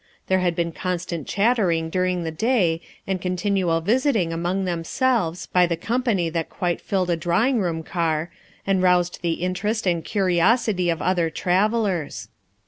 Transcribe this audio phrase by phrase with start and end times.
[0.25, 5.77] There had been constant chattering during the day and continual visiting among themselves by the
[5.77, 8.31] company that quite filled a drawing room car,
[8.65, 12.29] and roused the interest and curiosity of other travelers.